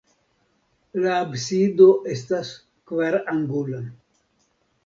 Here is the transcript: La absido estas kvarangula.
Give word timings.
La 1.03 1.11
absido 1.25 1.87
estas 2.15 2.55
kvarangula. 2.93 3.83